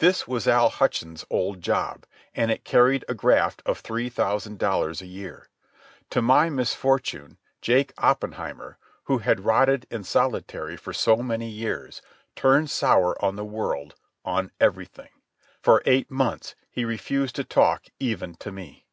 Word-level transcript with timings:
This 0.00 0.28
was 0.28 0.46
Al 0.46 0.68
Hutchins' 0.68 1.24
old 1.30 1.62
job, 1.62 2.04
and 2.34 2.50
it 2.50 2.62
carried 2.62 3.06
a 3.08 3.14
graft 3.14 3.62
of 3.64 3.78
three 3.78 4.10
thousand 4.10 4.58
dollars 4.58 5.00
a 5.00 5.06
year. 5.06 5.48
To 6.10 6.20
my 6.20 6.50
misfortune, 6.50 7.38
Jake 7.62 7.94
Oppenheimer, 7.96 8.76
who 9.04 9.16
had 9.20 9.46
rotted 9.46 9.86
in 9.90 10.04
solitary 10.04 10.76
for 10.76 10.92
so 10.92 11.16
many 11.22 11.48
years, 11.48 12.02
turned 12.36 12.68
sour 12.68 13.16
on 13.24 13.36
the 13.36 13.46
world, 13.46 13.94
on 14.26 14.52
everything. 14.60 15.08
For 15.62 15.82
eight 15.86 16.10
months 16.10 16.54
he 16.70 16.84
refused 16.84 17.34
to 17.36 17.44
talk 17.44 17.86
even 17.98 18.34
to 18.40 18.52
me. 18.52 18.84